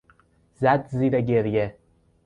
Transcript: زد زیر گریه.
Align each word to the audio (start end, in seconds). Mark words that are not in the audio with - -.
زد 0.53 0.87
زیر 0.87 1.21
گریه. 1.21 1.77